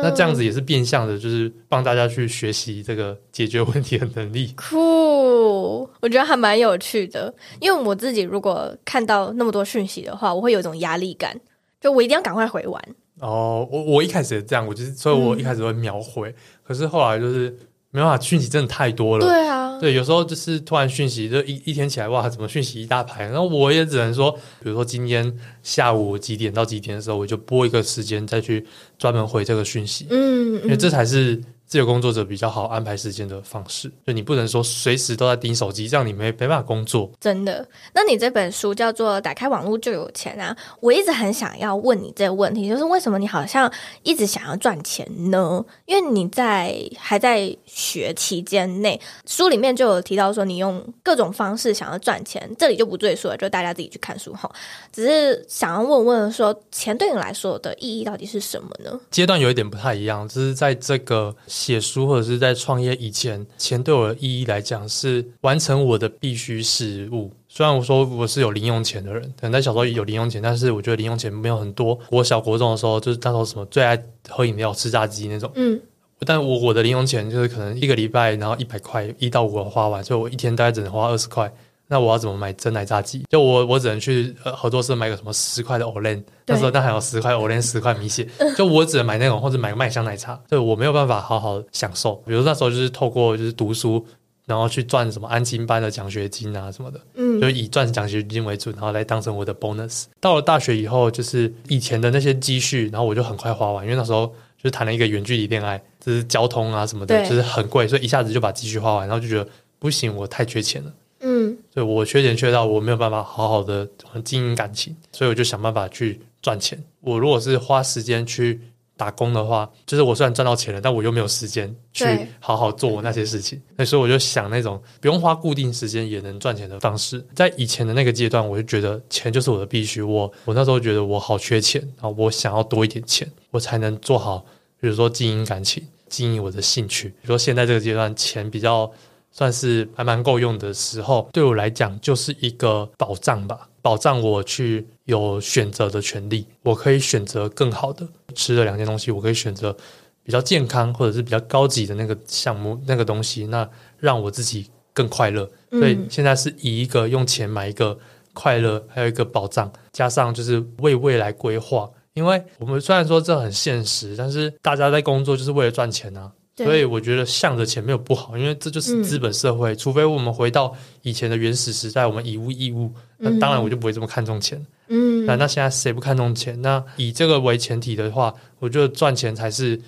[0.02, 4.52] 那这样子也是变相的，就是帮大家去学习这个解决问题的能力。
[4.58, 7.32] 酷，我觉得还蛮有趣的。
[7.60, 11.40] 因为我自己如果看到那么多讯息的话，我会有一种压力感，
[11.80, 12.82] 就我一定要赶快回完。
[13.20, 16.34] 哦，我我一开始也这样，我就是，所以我一开始会秒回，嗯、
[16.64, 17.56] 可是后来就是
[17.92, 19.24] 没办法，讯息真的太多了。
[19.24, 23.24] 对啊，对，有时候就是突然讯息，就一一天起来，哇，怎么讯息一大排？
[23.26, 28.66] 然后我也只能说，比如说今天下午几点到几点的时候，我就播一个时间再去
[28.98, 30.06] 专门回这个讯息。
[30.10, 31.40] 嗯，嗯，因为这才是。
[31.72, 37.10] 自由工作者比较好安排时间的方式，就你不能说随时都在盯手机，这样你没没办法工作。
[37.18, 37.66] 真的？
[37.94, 40.54] 那你这本书叫做《打开网络就有钱》啊？
[40.80, 45.64] 我一直很想要问你这个问题，就是为什么你好像一直想要赚钱呢？
[45.86, 54.46] 因为你在还在学期间内，书里面就有提到说你用各种方式想要赚钱，这里就不赘述了，就大家自己去看书哈。
[54.92, 59.00] 只是想要问问说，钱对你来说的意义到底是什么呢？
[59.10, 61.34] 阶段有一点不太一样，就是在这个。
[61.62, 67.30] 写书或者是在创业以前，钱对我的意义来讲是完成我的必须事务。
[67.48, 71.96] 虽然我说我是有零用钱的人，可能在小时候有零用钱，但是我觉得零用钱没有很多。
[72.10, 73.96] 我小国中的时候，就是那时候什么最爱
[74.28, 75.48] 喝饮料、吃炸鸡那种。
[75.54, 75.80] 嗯，
[76.26, 81.52] 但我我的零用钱就是可能一个礼拜，然后一百块一到五花完，所以我一天大概只能花二十块。
[81.92, 83.22] 那我要怎么买真奶炸鸡？
[83.28, 88.26] 就我我只能去呃合作社买个什么十块的 Olen，那时候那还有十块 Olen 十块米血，
[88.56, 92.14] 就我只能买那种或者买个麦香奶茶，就我没有办法好好享受。
[92.26, 94.02] 比如那时候就是透过就是读书，
[94.46, 100.04] 然后去赚什么安亲班的奖学金啊什么的，嗯，就以赚奖学金为主，然后来当成我的 bonus。
[100.18, 104.26] 到了大学以后，就是以前的那些积蓄，然后我就很快花完，因为那时候
[104.56, 109.46] 就是谈了一个远距离恋爱，就是交通啊什么的，就是很贵，所以一下子就把积蓄花完，然后就觉得
[109.78, 110.90] 不行，我太缺钱了。
[111.32, 113.88] 嗯，所以我缺钱缺到我没有办法好好的
[114.22, 116.78] 经营感情，所以我就想办法去赚钱。
[117.00, 118.60] 我如果是花时间去
[118.96, 122.04] 打工的话，就是我虽然赚到钱了，但我又没有时间去
[122.38, 123.60] 好好做我那些事情。
[123.76, 127.24] 那所以我就想那种不用花固定时间也能赚钱的方式。
[127.34, 130.02] 在以前的那个阶段，我就觉得钱就是我的必须。
[130.02, 134.44] 我我那时候觉得我好缺钱啊，我想要多一点钱，我才能做好，
[134.78, 137.08] 比如说经营感情、经营我的兴趣。
[137.08, 138.92] 比如说现在这个阶段，钱比较。
[139.32, 146.46] 算是还蛮够用的时候，对我来讲就是一个保障吧，保障我去有选择的权利。
[146.62, 149.74] 我可以选择更好的吃的两件东西，我可以选择
[150.22, 153.68] 比较健康或者是比较高级的那个项目那个东西，那
[153.98, 155.50] 让我自己更快乐。
[155.70, 157.98] 所以现在是以一个用钱买一个
[158.34, 161.90] 快乐，还有一个保障，加上就是为未来规划。
[162.12, 166.30] 因为我们虽然说这很现实，但是大家在工作就是为了赚钱啊。
[166.56, 169.72] 所以我觉得向着钱没有不好，因为这就是资本社会。
[169.72, 174.64] 嗯、除非我们回到以前的原始时代，我们以物易物，那当然我就不会这么看重钱。
[174.88, 176.60] 嗯，那那现在谁不看重钱？
[176.60, 179.80] 那以这个为前提的话，我觉得赚钱才是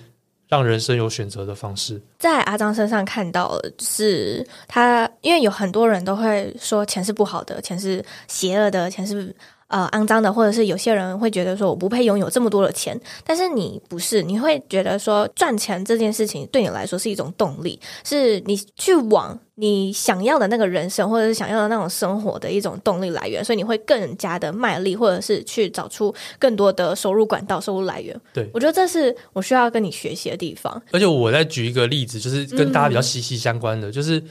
[0.49, 2.01] 让人生有选择的方式。
[2.17, 9.35] 在阿张身上看到就是他，因为有很多人都会说钱是不好的，钱是邪恶的，钱是
[9.67, 28.15] 呃肮脏的，或者是有些人会觉得说我不配拥有这么多的钱，但是你不是，你会觉得说赚钱这件事情对你来说是一种动力，是你去往你想要的那个人生，或者是想要的那种生活的一种动力来源，所以你会更加的卖力，或者是去找出更多的收入管道、收入来源。
[28.33, 30.81] 对，我觉得这是我需要跟你学习的地方。
[30.91, 34.21] 而且我再举一个例子，就是跟大家比较息息相关的，嗯、就是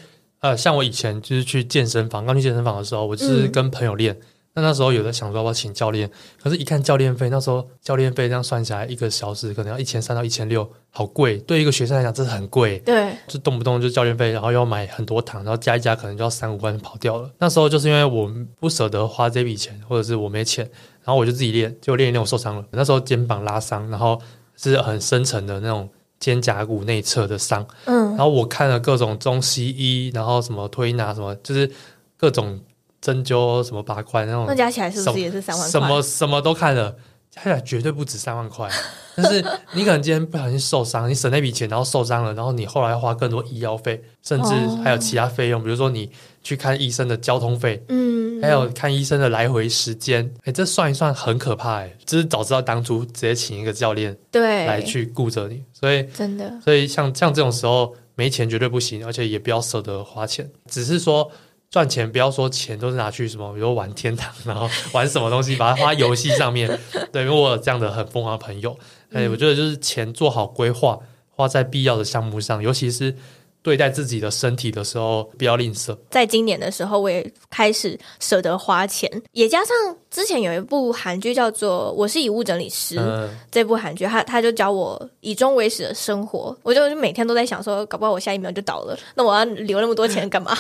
[0.41, 4.15] 呃，像我以前就是去健身房，刚去健身房的时候，我就是跟朋友练。
[4.15, 4.21] 嗯
[4.57, 6.09] 那那时候有的想说要不要请教练，
[6.41, 11.39] 可是，一看教练费，那时候教练费这样算下来，一个小时可能要一千三到一千六，好贵。
[11.39, 12.79] 对一个学生来讲，这是很贵。
[12.79, 17.29] 对，就动不动就教练费，然后要买很多糖，然后加一加，可能就要三五万跑掉了。
[17.39, 20.65] 那时候就是因为我不舍得花这笔钱，或者是我没钱，
[21.03, 22.65] 然后我就自己练，结果练一练我受伤了。
[22.71, 24.21] 那时候肩膀拉伤，然后
[24.57, 25.89] 是很深层的那种
[26.21, 27.67] 肩胛骨内侧的伤。
[27.87, 31.69] 嗯，然后我看了各种中西医，然后什么推拿什么，就是
[32.17, 32.61] 各种。
[33.05, 35.71] 针灸什么拔罐那种，那加起来是不是也是三万块？
[35.71, 36.97] 什么什么都看了，
[37.31, 38.67] 加起来绝对不止三万块。
[39.15, 46.11] 但是你可能今天不小心受伤，你省那笔钱，然后受伤了，然后你后来要花更多医药费，甚至还有其他费用，哦、比如说你
[46.43, 51.95] 去看医生的交通费，嗯，还有看医生的来回时间，哎，这算一算很可怕哎。
[52.07, 55.63] 就是早知道当初直接请一个教练，对，来去顾着你。
[55.75, 61.31] 所以真的，所以像像这种时候没钱绝对不行，而且也不要舍得花钱，只是说。
[61.71, 66.69] 赚钱不要说钱都是拿去什么，比如玩天堂，然后 玩什么东西，把它花游戏上面。
[67.13, 68.79] 对，因为我有这样的很疯狂的朋友，
[69.13, 70.99] 哎，我觉得就是钱做好规划，
[71.31, 73.17] 花在必要的项目上，尤其是。
[73.65, 75.97] 对待自己的身体的时候，不要吝啬。
[76.11, 79.75] 在今年的时候，我也开始舍得花钱，也加上
[80.11, 90.55] 之前有一部韩剧叫做《我是遗物整理师》，嗯、这部韩剧，他他就教我以终为始的生活，我就每天都在想说，搞不好我下一秒就倒了，那我要留那么多钱干嘛？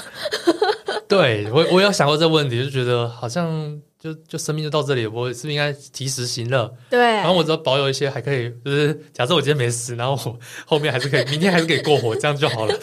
[1.07, 6.71] 对，我我有想过这个问题，就觉得好像就就生命就到这里，我是不是应该及时行乐？
[6.90, 12.75] 对，然后我只要保有一些还可以，就是假设我今天没死，然后我后面还是可以，明天还是可以过活，这样就好了。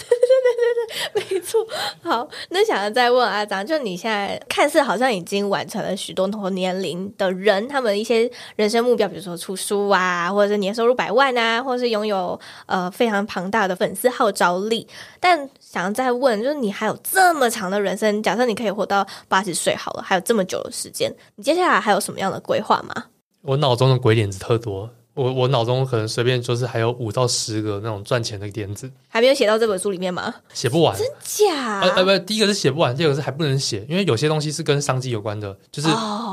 [1.15, 1.65] 没错，
[2.03, 14.87] 好，那想要再问阿璋，就你现在看似好像已经完成了许多同年龄的人他们一些人生目标，比如说出书啊，或者是年收入百万啊，或者是拥有呃非常庞大的粉丝号召力。
[15.19, 23.05] 但想要再问，就是你还有这么长的人生，假设你可以活到八十岁好了，还有这么久的时间，你接下来还有什么样的规划吗？
[23.43, 24.89] 我脑中的鬼点子特多。
[25.13, 30.33] 我我脑中可能随便就是还有五到十个那种赚钱的点子，还没有写到这本书里面吗？
[30.53, 31.81] 写不完，真假？
[31.81, 35.89] 呃呃，不，第一个是写不完，第二个是还不能写，因为有些东西是跟商机有关的，就是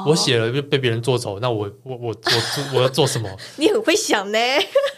[0.06, 3.28] 我写了就被别人做走，那我我我我我要做什么？
[3.58, 4.38] 你很会想呢，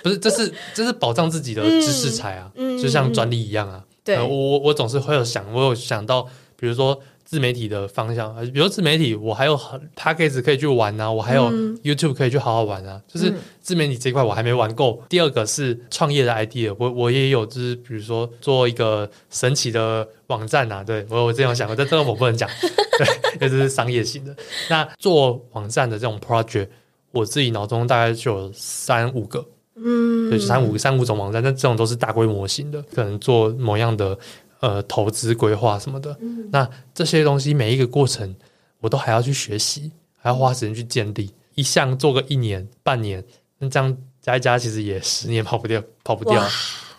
[0.02, 3.82] 不是，这是这是保障自己的知识财啊，嗯，就像专利一样啊。
[4.04, 7.00] 对，我我我总是会有想，我有想到，比如说。
[7.30, 11.48] 自媒体的方向，比如自媒体，我还有很 Podcast 可以去玩啊，我还有
[11.84, 13.00] YouTube 可以去好好玩啊。
[13.00, 14.98] 嗯、就是自媒体这一块我还没玩够。
[15.00, 22.50] 嗯、第二个是创业的 idea，我我也有，就是比如说做一个神奇的网站啊，对我我这样想过，但这个我不能讲，
[23.38, 24.34] 对，这是商业型的。
[24.68, 26.66] 那做网站的这种 project，
[27.12, 34.18] 我自己脑中大概就有三五个，嗯，对，三五三五种网站，但这种都是大规模型的，可能做某样的。
[34.60, 38.36] 呃，投资规划什么的，嗯、那这些东西每一个过程，
[38.80, 41.30] 我都还要去学习，还要花时间去建立。
[41.54, 43.24] 一项做个一年、半年，
[43.58, 46.46] 那这样加一加，其实也十年跑不掉，跑不掉。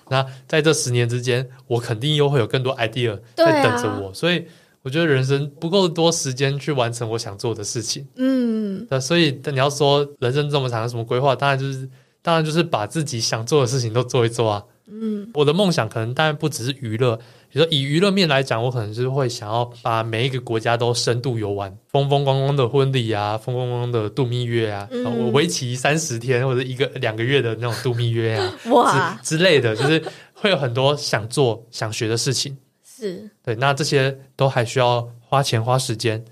[0.09, 4.07] 那在这十年之间，我肯定又会有更多 idea 在等着我。
[4.09, 4.45] 啊、所以
[4.81, 8.07] 我觉得人生不够多时间去完成我想做的事情。
[8.15, 11.35] 嗯，那所以你要说人生这么长，有什么规划？
[11.35, 11.87] 当然就是，
[12.21, 14.63] 当然就是把自己想做的事情都做一做啊。
[14.87, 17.15] 嗯，我的梦想可能当然不只是娱乐。
[17.49, 30.01] 比如说以娱乐面来讲，我可能是会想要把每一个国家都深度游玩，风风光光的婚礼啊，风风光光的度蜜月啊，我、嗯、为期三十天或者一个两个月的那种度蜜月啊， 哇之之类的，就是
[30.33, 32.57] 会有很多想做想学的事情。
[32.83, 36.23] 是对，那这些都还需要花钱花时间，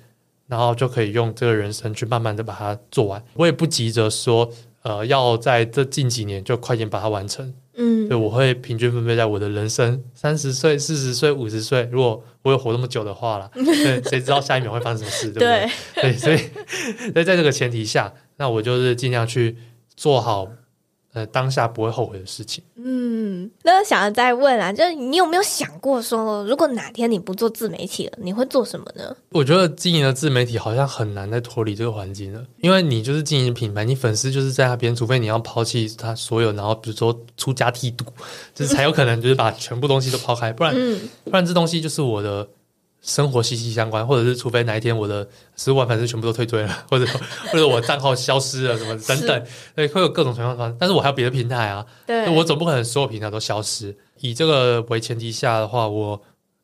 [0.47, 3.21] 然后就可以用这个人生去慢慢的把它做完。
[3.33, 4.49] 我也不急着说，
[4.83, 7.53] 呃，要在这近几年就快点把它完成。
[7.81, 11.87] 嗯，对，我会平均分配在我的人生三十岁、四十岁、五十岁。
[11.91, 15.69] 如果我有活那么久的话了， 对，谁知道下一秒会发生什么事，对不对？
[15.95, 16.37] 对，对，所以，
[17.13, 19.55] 所以在这个前提下，那我就是尽量去
[19.95, 20.47] 做好。
[21.13, 22.63] 呃，当下不会后悔的事情。
[22.75, 29.15] 嗯，那想要再问啊，就是你有没有想过说，如果哪天你不做自媒体了，你会做什么呢？
[29.29, 38.05] 我觉得经营的自媒体好像很难再脱离这个环境了，因为你就是经营品牌，你粉丝就是在那边，除非你要抛弃他所有，然后比如说出家剃度，
[38.53, 42.47] 就是才有可能就是把全部东西都抛开，不然，嗯、不然这东西就是我的
[43.01, 47.05] 生活息息相关，或者是除非哪一天我的十五万粉丝全部都退追了， 或者
[47.51, 49.45] 或者我账号消失了什么等等，
[49.75, 50.75] 对，会有各种情况发生。
[50.79, 53.97] 但是我还有别的平台啊，对，我总不可能所有平台都消失。
[54.19, 56.21] 以这个为前提下的话，我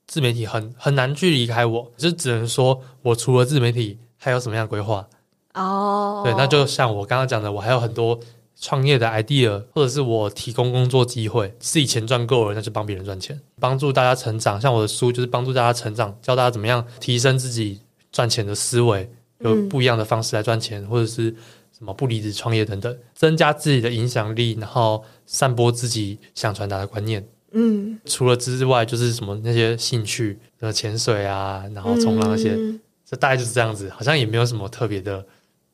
[0.08, 5.08] 自媒体很很难去离开我，就只能说我除了自媒体还有什么样的规划
[5.54, 6.22] 哦？
[6.26, 8.20] 对，那就像我刚刚讲的，我还有很多。
[8.60, 14.60] 创业的 idea，或者是我提供工作机会，自己钱赚够了，那就帮别人赚钱，帮助大家成长。
[14.60, 17.82] 像我的书就是帮助大家成长，教大家怎么样提升自己
[18.12, 21.36] 赚钱的思维，有不一样的方式来赚钱，嗯、或者是
[21.78, 27.28] 什么不离职创业等等，增加自己的影响力，然后散播自己想传达的观念。
[27.52, 35.26] 嗯，除了之外，就是什么那些兴趣，呃，潜水啊，然后冲浪那些，嗯、这大概就是这样子，好像也没有什么特别的。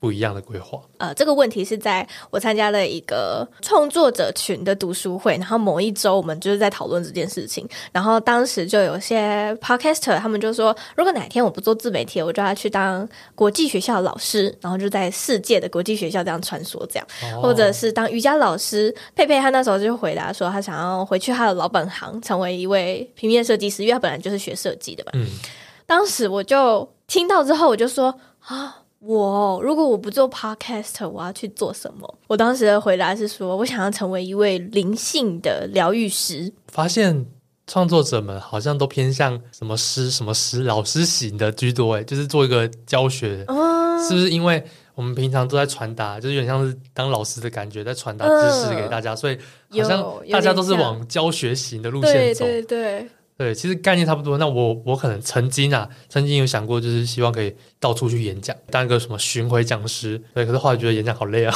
[0.01, 0.81] 不一样的规划。
[0.97, 18.91] 呃，这个问题是在我参加了一个创作者群的读书会，然后某一周我们就是在讨论这件事情，然后当时就有些 podcaster 他们就说，如果哪天我不做自媒体，我就要去当国际学校的老师，然后就在世界的国际学校这样穿梭，这样，哦、或者是当瑜伽老师。
[19.15, 25.11] 佩佩他那时候就回答说，他想要回去他的老本行，成为一位平面设计师，因为他本来就是学设计的嘛。
[25.13, 25.27] 嗯，
[25.85, 28.77] 当时我就听到之后，我就说啊。
[29.03, 32.17] 我如果我不做 podcast，我要去做什么？
[32.27, 36.53] 我当时的回答是说，我想要成为一位灵性的疗愈师。
[36.67, 37.25] 发现
[37.65, 44.29] 创作者们好像都偏向什么师、什么师、老师型的居多，诶，就是做一个教学，嗯、是不是？
[44.29, 49.37] 因为我们平常都在传达，就是有点像是当老师的感觉，在传达知识给大家，嗯、所以
[49.81, 53.09] 好像大家都是往教学型的路线走，对对对。
[53.37, 54.37] 对，其实概念差不多。
[54.37, 60.21] 那我我可能曾经啊，曾经有想过，就是希望可以到处去演讲，当一个什么巡回讲师。
[60.35, 61.55] 对，可是后来觉得演讲好累啊。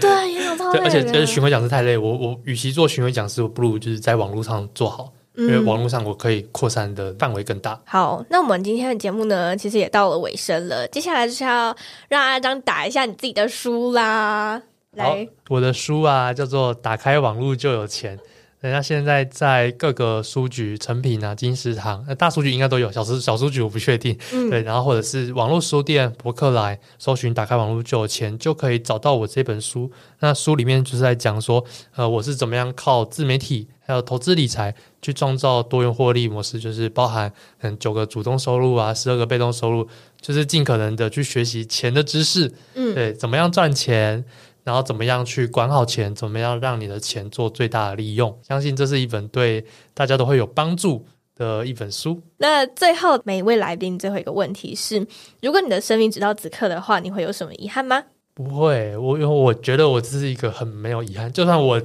[0.00, 0.80] 对，演讲超 累。
[0.80, 1.98] 而且就是巡回讲师太累。
[1.98, 7.78] 我我与其做巡回讲师，我不如就是在网络上做好，嗯、因为网络上我可以扩散的范围更大。
[7.84, 10.88] 好，那我们今天的节目呢，其实也到了尾声了。
[10.88, 11.76] 接下来就是要
[12.08, 14.62] 让阿张打一下你自己的书啦。
[14.92, 18.16] 来，我的书啊，叫做《打开网络就有钱》。
[18.60, 24.18] 人家现在在各个书局、成品啊、金石堂，呃，大书局应该都有，小书小书局我不确定。
[24.32, 29.90] 嗯，对，然后或者是网络书店、博客来，搜寻“打开网络就有钱”，就可以找到我这本书。
[30.20, 31.62] 那书里面就是在讲说，
[31.94, 37.30] 呃，我是怎么样靠自媒体还有投资理财去创造多元获利模式，就是包含
[37.60, 39.86] 嗯九个主动收入啊，十二个被动收入，
[40.20, 42.50] 就是尽可能的去学习钱的知识。
[42.74, 44.24] 嗯，对，怎么样赚钱？
[44.66, 46.12] 然后怎么样去管好钱？
[46.12, 48.36] 怎么样让你的钱做最大的利用？
[48.42, 49.64] 相信这是一本对
[49.94, 51.06] 大家都会有帮助
[51.36, 52.20] 的一本书。
[52.38, 55.06] 那最后每一位来宾最后一个问题是：
[55.40, 58.02] 如果你的生命直到此刻的话，你会有什么遗憾吗？
[58.34, 61.32] 不会，我因为我觉得我这是一个很没有遗憾。
[61.32, 61.80] 就算我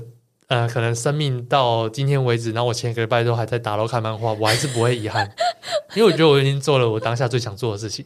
[0.48, 5.32] 呃可能生命到今天为止，然后我前一个礼拜都还在打楼看漫画，我还是不会遗憾，
[5.96, 8.04] 因为我觉得我已经做了我当下最想做的事情。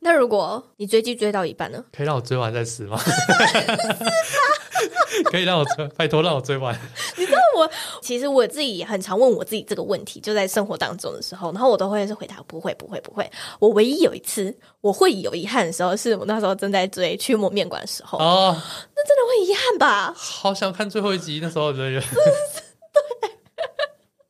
[0.00, 1.84] 那如果你追剧追到一半呢？
[1.92, 2.98] 可以让我追完再死吗？
[5.24, 6.72] 可以让我追，拜托让我追完。
[7.18, 7.68] 你知道我
[8.00, 13.28] 其实我自己也很常问我自己这个问题，就在生活当中的时候，然后我都会是回答不会不会不会。
[13.58, 18.18] 我唯一有一次我会有遗憾的时候，是我那时候正在追《驱魔面馆》的时候。
[18.18, 18.56] 哦，
[18.94, 20.14] 那真的会遗憾吧？
[20.16, 22.00] 好想看最后一集，那时候的人。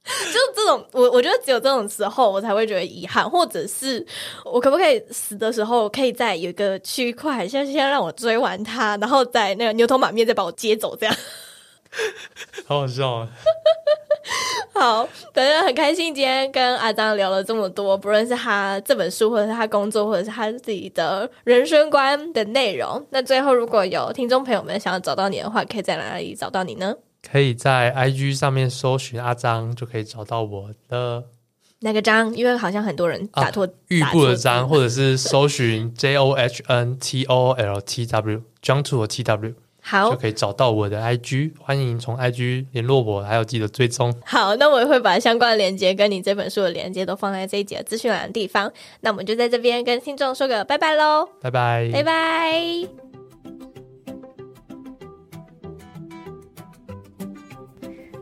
[0.33, 4.05] 就这种，我我觉得只有这种时候，我才会觉得遗憾，或者是
[4.45, 11.15] 我可不可以死的时候，可以在有一个区块，先先让我追完他，然后在那个牛头马面再把我接走，这样。
[12.67, 13.29] 好好笑啊！
[14.75, 23.05] 好，反正很开心，今天跟阿张聊了这么多，不论是他这本书，或者是他工作，或者是他自己的人生观的内容。
[23.11, 26.95] 那最后，如果有听众朋友们想要找到你的话，可以在哪里找到你呢？
[27.27, 31.25] 可以在 IG 上面搜寻阿张，就可以找到我的
[31.81, 42.66] 那个张，因为好像很多人打错玉部的张，或者是搜寻 J O H N T O L T W，John To 和 T W，好，就可以找到我的 IG，欢迎从 IG
[42.73, 44.12] 联络我，还有记得追踪。
[44.25, 48.73] 好，那我也会把相关的链接跟你这本书的链接都放在这一集的资讯栏的地方。
[49.01, 53.08] 那我们就在这边跟听众说个拜拜喽，拜拜，拜拜。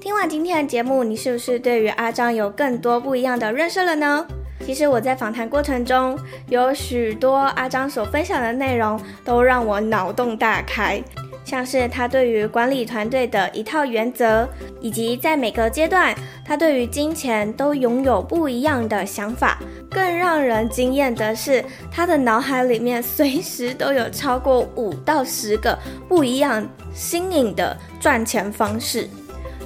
[0.07, 4.25] 听完今天的节目，你是不是对于阿张有更多不一样的认识了呢？
[4.65, 6.17] 其实我在访谈过程中，
[6.49, 11.03] 有许多阿张所分享的内容都让我脑洞大开，
[11.45, 14.49] 像是他对于管理团队的一套原则，
[14.81, 19.59] 以及在每个阶段他对于金钱都拥有不一样的想法。
[19.91, 25.77] 更让人惊艳的是，他的脑海里面随时都有超过五到十个
[26.09, 29.09] 不一样新颖的赚钱方式。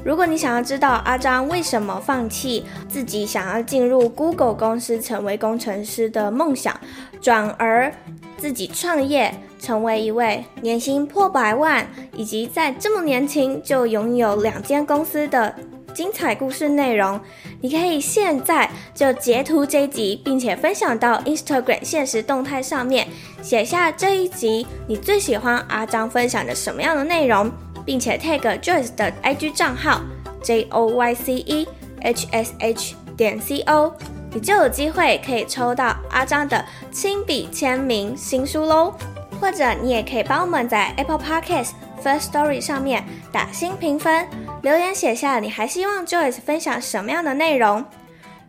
[0.03, 6.79] 如果你想要知道阿张为什么放弃自己想要进入 Google 公司成为工程师的梦想，
[7.21, 7.93] 转而
[8.39, 11.87] 自己创业，成为一位年薪破百万，
[12.17, 15.55] 以及在这么年轻就拥有两间公司的
[15.93, 17.21] 精彩故事内容，
[17.61, 23.07] 你可以现在就截图这一集，并且分享到 Instagram 现实动态上面，
[23.43, 27.53] 写下这一集你最喜欢阿张分享的什么样的内容。
[27.85, 30.01] 并且 tag Joyce 的 IG 账号
[30.43, 31.69] J O Y C E
[32.03, 33.93] H S H 点 C O，
[34.33, 38.95] 你就有机会可以抽到阿张的亲笔签名新书喽。
[39.41, 41.71] 或者你也可以帮我们在 Apple Podcast
[42.05, 43.03] First Story 上面
[43.33, 44.27] 打新评分，
[44.61, 47.83] 留言写下你还希望 Joyce 分享什么样的内容。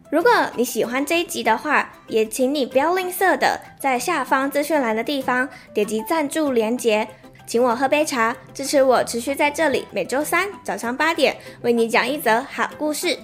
[0.09, 7.07] 如果你喜欢这一集的话，也请你不要吝啬的在下方资讯栏的地方点击赞助连结。
[7.45, 13.17] 请我喝杯茶，支持我持续在这里每周三早上八点为你讲一则好故事。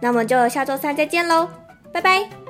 [0.00, 1.48] 那么就下周三再见喽，
[1.92, 2.47] 拜拜。